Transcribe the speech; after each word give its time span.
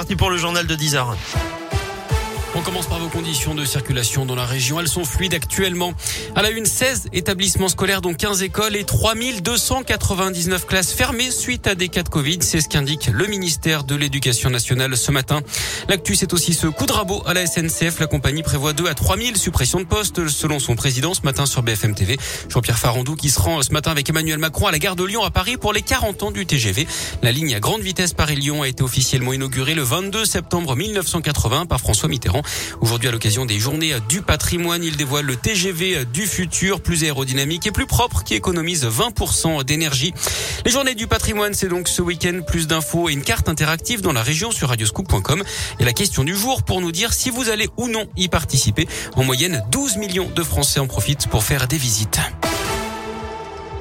parti 0.00 0.16
pour 0.16 0.30
le 0.30 0.38
journal 0.38 0.66
de 0.66 0.74
10 0.74 0.94
heures. 0.94 1.14
On 2.56 2.62
commence 2.62 2.88
par 2.88 2.98
vos 2.98 3.08
conditions 3.08 3.54
de 3.54 3.64
circulation 3.64 4.26
dans 4.26 4.34
la 4.34 4.44
région. 4.44 4.80
Elles 4.80 4.88
sont 4.88 5.04
fluides 5.04 5.34
actuellement. 5.34 5.92
À 6.34 6.42
la 6.42 6.50
une, 6.50 6.66
16 6.66 7.10
établissements 7.12 7.68
scolaires, 7.68 8.00
dont 8.00 8.12
15 8.12 8.42
écoles 8.42 8.74
et 8.74 8.82
3299 8.82 10.66
classes 10.66 10.92
fermées 10.92 11.30
suite 11.30 11.68
à 11.68 11.76
des 11.76 11.88
cas 11.88 12.02
de 12.02 12.08
Covid. 12.08 12.38
C'est 12.40 12.60
ce 12.60 12.68
qu'indique 12.68 13.08
le 13.12 13.28
ministère 13.28 13.84
de 13.84 13.94
l'Éducation 13.94 14.50
nationale 14.50 14.96
ce 14.96 15.12
matin. 15.12 15.42
L'actu, 15.88 16.16
c'est 16.16 16.32
aussi 16.32 16.52
ce 16.52 16.66
coup 16.66 16.86
de 16.86 16.92
rabot 16.92 17.22
à 17.24 17.34
la 17.34 17.46
SNCF. 17.46 18.00
La 18.00 18.08
compagnie 18.08 18.42
prévoit 18.42 18.72
2 18.72 18.88
à 18.88 18.94
3000 18.94 19.36
suppressions 19.36 19.78
de 19.78 19.86
postes 19.86 20.26
selon 20.26 20.58
son 20.58 20.74
président 20.74 21.14
ce 21.14 21.22
matin 21.22 21.46
sur 21.46 21.62
BFM 21.62 21.94
TV. 21.94 22.18
Jean-Pierre 22.48 22.78
Farandou 22.78 23.14
qui 23.14 23.30
se 23.30 23.38
rend 23.38 23.62
ce 23.62 23.72
matin 23.72 23.92
avec 23.92 24.10
Emmanuel 24.10 24.38
Macron 24.38 24.66
à 24.66 24.72
la 24.72 24.80
gare 24.80 24.96
de 24.96 25.04
Lyon 25.04 25.22
à 25.22 25.30
Paris 25.30 25.56
pour 25.56 25.72
les 25.72 25.82
40 25.82 26.24
ans 26.24 26.30
du 26.32 26.46
TGV. 26.46 26.88
La 27.22 27.30
ligne 27.30 27.54
à 27.54 27.60
grande 27.60 27.82
vitesse 27.82 28.12
Paris-Lyon 28.12 28.62
a 28.62 28.68
été 28.68 28.82
officiellement 28.82 29.32
inaugurée 29.32 29.74
le 29.74 29.82
22 29.82 30.24
septembre 30.24 30.74
1980 30.74 31.66
par 31.66 31.78
François 31.78 32.08
Mitterrand. 32.08 32.39
Aujourd'hui, 32.80 33.08
à 33.08 33.12
l'occasion 33.12 33.46
des 33.46 33.58
journées 33.58 33.94
du 34.08 34.22
patrimoine, 34.22 34.82
il 34.84 34.96
dévoile 34.96 35.24
le 35.24 35.36
TGV 35.36 36.04
du 36.06 36.26
futur, 36.26 36.80
plus 36.80 37.04
aérodynamique 37.04 37.66
et 37.66 37.72
plus 37.72 37.86
propre, 37.86 38.24
qui 38.24 38.34
économise 38.34 38.84
20% 38.86 39.64
d'énergie. 39.64 40.12
Les 40.64 40.70
journées 40.70 40.94
du 40.94 41.06
patrimoine, 41.06 41.54
c'est 41.54 41.68
donc 41.68 41.88
ce 41.88 42.02
week-end. 42.02 42.40
Plus 42.46 42.66
d'infos 42.66 43.08
et 43.08 43.12
une 43.12 43.22
carte 43.22 43.48
interactive 43.48 44.00
dans 44.00 44.12
la 44.12 44.22
région 44.22 44.50
sur 44.50 44.68
radioscoop.com. 44.68 45.42
Et 45.78 45.84
la 45.84 45.92
question 45.92 46.24
du 46.24 46.36
jour 46.36 46.62
pour 46.62 46.80
nous 46.80 46.92
dire 46.92 47.12
si 47.12 47.30
vous 47.30 47.48
allez 47.48 47.68
ou 47.76 47.88
non 47.88 48.06
y 48.16 48.28
participer. 48.28 48.88
En 49.16 49.24
moyenne, 49.24 49.62
12 49.70 49.96
millions 49.96 50.30
de 50.34 50.42
Français 50.42 50.80
en 50.80 50.86
profitent 50.86 51.26
pour 51.28 51.44
faire 51.44 51.68
des 51.68 51.78
visites. 51.78 52.20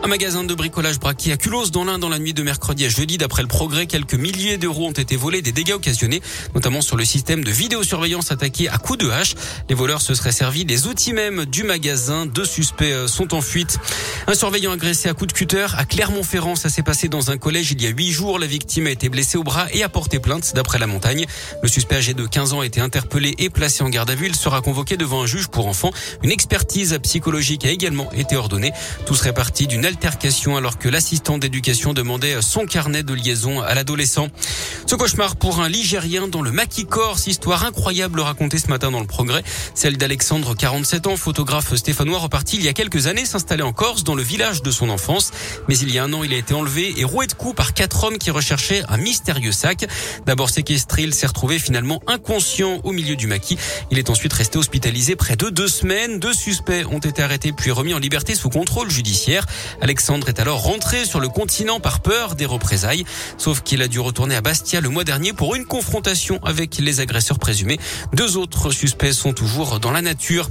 Un 0.01 0.07
magasin 0.07 0.45
de 0.45 0.53
bricolage 0.53 0.97
braqué 0.97 1.33
à 1.33 1.37
Culose 1.37 1.71
dans 1.71 1.83
l'Ain 1.83 1.99
dans 1.99 2.07
la 2.07 2.19
nuit 2.19 2.33
de 2.33 2.41
mercredi 2.41 2.85
à 2.85 2.89
jeudi. 2.89 3.17
D'après 3.17 3.41
le 3.41 3.49
progrès, 3.49 3.85
quelques 3.85 4.13
milliers 4.13 4.57
d'euros 4.57 4.87
ont 4.87 4.93
été 4.93 5.17
volés, 5.17 5.41
des 5.41 5.51
dégâts 5.51 5.73
occasionnés, 5.73 6.21
notamment 6.55 6.79
sur 6.79 6.95
le 6.95 7.03
système 7.03 7.43
de 7.43 7.51
vidéosurveillance 7.51 8.31
attaqué 8.31 8.69
à 8.69 8.77
coups 8.77 8.99
de 8.99 9.09
hache. 9.09 9.35
Les 9.67 9.75
voleurs 9.75 10.01
se 10.01 10.13
seraient 10.13 10.31
servis 10.31 10.63
des 10.63 10.87
outils 10.87 11.11
même 11.11 11.43
du 11.43 11.63
magasin. 11.63 12.25
Deux 12.25 12.45
suspects 12.45 12.85
euh, 12.85 13.07
sont 13.07 13.33
en 13.33 13.41
fuite. 13.41 13.77
Un 14.27 14.35
surveillant 14.35 14.71
agressé 14.71 15.09
à 15.09 15.13
coups 15.13 15.33
de 15.33 15.37
cutter 15.37 15.67
à 15.77 15.83
Clermont-Ferrand. 15.83 16.55
Ça 16.55 16.69
s'est 16.69 16.81
passé 16.81 17.09
dans 17.09 17.29
un 17.29 17.37
collège 17.37 17.71
il 17.71 17.81
y 17.81 17.85
a 17.85 17.89
huit 17.89 18.11
jours. 18.11 18.39
La 18.39 18.47
victime 18.47 18.87
a 18.87 18.91
été 18.91 19.09
blessée 19.09 19.37
au 19.37 19.43
bras 19.43 19.67
et 19.73 19.83
a 19.83 19.89
porté 19.89 20.19
plainte 20.19 20.53
d'après 20.55 20.79
la 20.79 20.87
montagne. 20.87 21.25
Le 21.61 21.67
suspect 21.67 21.97
âgé 21.97 22.13
de 22.13 22.25
15 22.25 22.53
ans 22.53 22.61
a 22.61 22.65
été 22.65 22.79
interpellé 22.79 23.35
et 23.37 23.49
placé 23.49 23.83
en 23.83 23.89
garde 23.89 24.09
à 24.09 24.15
vue. 24.15 24.27
Il 24.27 24.35
sera 24.35 24.61
convoqué 24.61 24.95
devant 24.95 25.23
un 25.23 25.25
juge 25.25 25.49
pour 25.49 25.67
enfants. 25.67 25.91
Une 26.23 26.31
expertise 26.31 26.97
psychologique 27.03 27.65
a 27.65 27.69
également 27.69 28.09
été 28.13 28.37
ordonnée. 28.37 28.71
Tout 29.05 29.15
serait 29.15 29.33
parti 29.33 29.67
d'une 29.67 29.88
altercation 29.89 30.55
alors 30.55 30.77
que 30.77 30.87
l'assistant 30.87 31.39
d'éducation 31.39 31.93
demandait 31.93 32.41
son 32.41 32.65
carnet 32.65 33.01
de 33.01 33.13
liaison 33.13 33.59
à 33.61 33.73
l'adolescent. 33.73 34.27
Ce 34.85 34.95
cauchemar 34.95 35.35
pour 35.35 35.61
un 35.61 35.67
Ligérien 35.67 36.27
dans 36.27 36.43
le 36.43 36.51
maquis 36.51 36.85
Corse, 36.85 37.25
histoire 37.25 37.65
incroyable 37.65 38.19
racontée 38.19 38.59
ce 38.59 38.67
matin 38.67 38.91
dans 38.91 38.99
le 38.99 39.07
progrès. 39.07 39.43
Celle 39.73 39.97
d'Alexandre, 39.97 40.55
47 40.55 41.07
ans, 41.07 41.17
photographe 41.17 41.75
stéphanois 41.75 42.19
reparti 42.19 42.57
il 42.57 42.63
y 42.63 42.67
a 42.67 42.73
quelques 42.73 43.07
années 43.07 43.25
s'installer 43.25 43.63
en 43.63 43.73
Corse 43.73 44.03
dans 44.03 44.13
le 44.13 44.21
village 44.21 44.61
de 44.61 44.69
son 44.69 44.89
enfance. 44.89 45.31
Mais 45.67 45.77
il 45.79 45.91
y 45.91 45.97
a 45.97 46.03
un 46.03 46.13
an, 46.13 46.23
il 46.23 46.33
a 46.33 46.37
été 46.37 46.53
enlevé 46.53 46.93
et 46.97 47.03
roué 47.03 47.25
de 47.25 47.33
coups 47.33 47.55
par 47.55 47.73
quatre 47.73 48.03
hommes 48.03 48.19
qui 48.19 48.29
recherchaient 48.29 48.83
un 48.89 48.97
mystérieux 48.97 49.51
sac. 49.51 49.87
D'abord 50.27 50.51
séquestré, 50.51 51.01
il 51.01 51.15
s'est 51.15 51.27
retrouvé 51.27 51.57
finalement 51.57 51.99
inconscient 52.05 52.79
au 52.83 52.91
milieu 52.91 53.15
du 53.15 53.25
maquis. 53.25 53.57
Il 53.89 53.97
est 53.97 54.11
ensuite 54.11 54.33
resté 54.33 54.59
hospitalisé 54.59 55.15
près 55.15 55.35
de 55.35 55.49
deux 55.49 55.67
semaines. 55.67 56.19
Deux 56.19 56.33
suspects 56.33 56.85
ont 56.91 56.99
été 56.99 57.23
arrêtés 57.23 57.51
puis 57.51 57.71
remis 57.71 57.95
en 57.95 57.99
liberté 57.99 58.35
sous 58.35 58.49
contrôle 58.49 58.91
judiciaire. 58.91 59.45
Alexandre 59.81 60.29
est 60.29 60.39
alors 60.39 60.61
rentré 60.61 61.05
sur 61.05 61.19
le 61.19 61.29
continent 61.29 61.79
par 61.79 62.01
peur 62.01 62.35
des 62.35 62.45
représailles. 62.45 63.05
Sauf 63.37 63.61
qu'il 63.61 63.81
a 63.81 63.87
dû 63.87 63.99
retourner 63.99 64.35
à 64.35 64.41
Bastia 64.41 64.81
le 64.81 64.89
mois 64.89 65.03
dernier 65.03 65.33
pour 65.33 65.55
une 65.55 65.65
confrontation 65.65 66.39
avec 66.43 66.77
les 66.77 66.99
agresseurs 66.99 67.39
présumés. 67.39 67.79
Deux 68.13 68.37
autres 68.37 68.71
suspects 68.71 69.11
sont 69.11 69.33
toujours 69.33 69.79
dans 69.79 69.91
la 69.91 70.01
nature. 70.01 70.49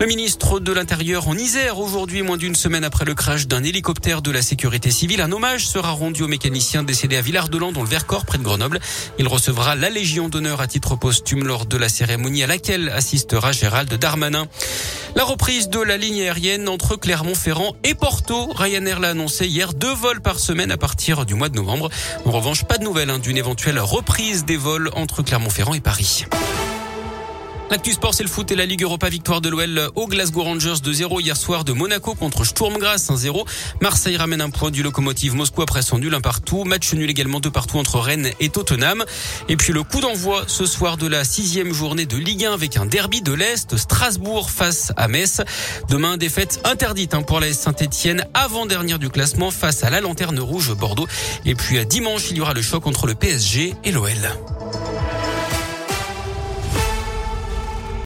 Le 0.00 0.06
ministre 0.06 0.60
de 0.60 0.72
l'Intérieur 0.72 1.28
en 1.28 1.36
Isère, 1.36 1.78
aujourd'hui, 1.78 2.22
moins 2.22 2.36
d'une 2.36 2.54
semaine 2.54 2.84
après 2.84 3.04
le 3.04 3.14
crash 3.14 3.46
d'un 3.46 3.64
hélicoptère 3.64 4.22
de 4.22 4.30
la 4.30 4.42
sécurité 4.42 4.90
civile, 4.90 5.20
un 5.20 5.32
hommage 5.32 5.66
sera 5.66 5.90
rendu 5.90 6.22
au 6.22 6.28
mécanicien 6.28 6.82
décédé 6.82 7.16
à 7.16 7.20
Villard-de-Lans 7.20 7.72
dans 7.72 7.82
le 7.82 7.88
Vercors 7.88 8.24
près 8.24 8.38
de 8.38 8.42
Grenoble. 8.42 8.80
Il 9.18 9.26
recevra 9.28 9.74
la 9.74 9.90
Légion 9.90 10.28
d'honneur 10.28 10.60
à 10.60 10.66
titre 10.66 10.96
posthume 10.96 11.44
lors 11.44 11.66
de 11.66 11.76
la 11.76 11.88
cérémonie 11.88 12.42
à 12.42 12.46
laquelle 12.46 12.88
assistera 12.90 13.52
Gérald 13.52 13.92
Darmanin. 13.94 14.46
La 15.16 15.24
reprise 15.24 15.68
de 15.68 15.80
la 15.80 15.96
ligne 15.96 16.20
aérienne 16.20 16.68
entre 16.68 16.96
Clermont-Ferrand 16.96 17.74
et 17.82 17.94
Porto. 17.94 18.52
Ryanair 18.68 19.00
l'a 19.00 19.08
annoncé 19.08 19.46
hier, 19.46 19.72
deux 19.72 19.94
vols 19.94 20.20
par 20.20 20.38
semaine 20.38 20.70
à 20.70 20.76
partir 20.76 21.24
du 21.24 21.32
mois 21.32 21.48
de 21.48 21.56
novembre. 21.56 21.88
En 22.26 22.30
revanche, 22.30 22.64
pas 22.64 22.76
de 22.76 22.84
nouvelles 22.84 23.08
hein, 23.08 23.18
d'une 23.18 23.38
éventuelle 23.38 23.78
reprise 23.78 24.44
des 24.44 24.58
vols 24.58 24.90
entre 24.94 25.22
Clermont-Ferrand 25.22 25.72
et 25.72 25.80
Paris. 25.80 26.26
L'actu 27.70 27.92
sport, 27.92 28.14
c'est 28.14 28.22
le 28.22 28.30
foot 28.30 28.50
et 28.50 28.56
la 28.56 28.64
Ligue 28.64 28.82
Europa. 28.82 29.10
Victoire 29.10 29.42
de 29.42 29.50
l'OL 29.50 29.90
au 29.94 30.06
Glasgow 30.06 30.42
Rangers 30.42 30.80
de 30.82 30.90
0 30.90 31.20
hier 31.20 31.36
soir 31.36 31.64
de 31.64 31.72
Monaco 31.72 32.14
contre 32.14 32.44
Sturm 32.44 32.78
Graz 32.78 33.08
1-0. 33.10 33.46
Marseille 33.82 34.16
ramène 34.16 34.40
un 34.40 34.48
point 34.48 34.70
du 34.70 34.82
locomotive 34.82 35.34
Moscou 35.34 35.60
après 35.60 35.82
son 35.82 35.98
nul 35.98 36.14
un 36.14 36.22
partout. 36.22 36.64
Match 36.64 36.94
nul 36.94 37.10
également 37.10 37.40
de 37.40 37.50
partout 37.50 37.76
entre 37.76 37.98
Rennes 37.98 38.30
et 38.40 38.48
Tottenham. 38.48 39.04
Et 39.50 39.56
puis 39.56 39.74
le 39.74 39.82
coup 39.82 40.00
d'envoi 40.00 40.44
ce 40.46 40.64
soir 40.64 40.96
de 40.96 41.06
la 41.06 41.24
sixième 41.24 41.74
journée 41.74 42.06
de 42.06 42.16
Ligue 42.16 42.46
1 42.46 42.54
avec 42.54 42.78
un 42.78 42.86
derby 42.86 43.20
de 43.20 43.34
l'Est. 43.34 43.76
Strasbourg 43.76 44.50
face 44.50 44.92
à 44.96 45.06
Metz. 45.06 45.42
Demain, 45.90 46.16
défaite 46.16 46.60
interdite 46.64 47.12
hein, 47.12 47.20
pour 47.20 47.38
la 47.38 47.52
Saint-Etienne 47.52 48.26
avant-dernière 48.32 48.98
du 48.98 49.10
classement 49.10 49.50
face 49.50 49.84
à 49.84 49.90
la 49.90 50.00
Lanterne 50.00 50.40
Rouge 50.40 50.74
Bordeaux. 50.74 51.06
Et 51.44 51.54
puis 51.54 51.78
à 51.78 51.84
dimanche, 51.84 52.30
il 52.30 52.38
y 52.38 52.40
aura 52.40 52.54
le 52.54 52.62
choc 52.62 52.86
entre 52.86 53.06
le 53.06 53.14
PSG 53.14 53.74
et 53.84 53.92
l'OL. 53.92 54.08